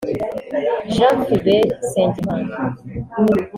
Jean 0.93 1.17
Philbert 1.25 1.69
Nsengimana 1.87 2.57